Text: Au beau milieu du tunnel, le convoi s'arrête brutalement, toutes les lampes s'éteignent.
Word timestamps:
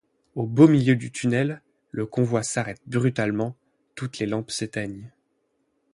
Au 0.33 0.47
beau 0.47 0.67
milieu 0.67 0.95
du 0.95 1.11
tunnel, 1.11 1.61
le 1.91 2.07
convoi 2.07 2.41
s'arrête 2.41 2.81
brutalement, 2.87 3.55
toutes 3.93 4.17
les 4.17 4.25
lampes 4.25 4.49
s'éteignent. 4.49 5.11